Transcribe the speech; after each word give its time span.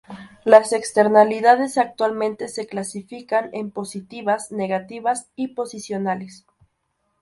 Las 0.45 0.73
externalidades 0.73 1.77
actualmente 1.77 2.47
se 2.47 2.65
clasifican 2.65 3.51
en 3.53 3.69
positivas; 3.69 4.51
negativas 4.51 5.29
y 5.35 5.49
posicionales. 5.49 6.43